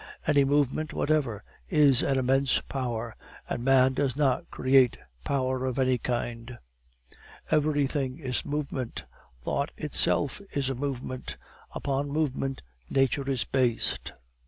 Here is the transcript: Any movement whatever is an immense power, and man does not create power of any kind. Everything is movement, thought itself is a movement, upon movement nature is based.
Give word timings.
Any 0.25 0.45
movement 0.45 0.93
whatever 0.93 1.43
is 1.69 2.01
an 2.01 2.17
immense 2.17 2.59
power, 2.61 3.15
and 3.47 3.63
man 3.63 3.93
does 3.93 4.17
not 4.17 4.49
create 4.49 4.97
power 5.23 5.63
of 5.67 5.77
any 5.77 5.99
kind. 5.99 6.57
Everything 7.51 8.17
is 8.17 8.43
movement, 8.43 9.05
thought 9.43 9.69
itself 9.77 10.41
is 10.55 10.71
a 10.71 10.73
movement, 10.73 11.37
upon 11.75 12.09
movement 12.09 12.63
nature 12.89 13.29
is 13.29 13.43
based. 13.43 14.11